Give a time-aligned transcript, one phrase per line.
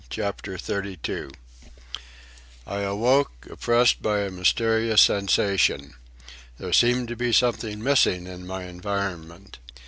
[0.09, 1.27] CHAPTER XXXII
[2.65, 5.93] I awoke, oppressed by a mysterious sensation.
[6.57, 9.59] There seemed something missing in my environment.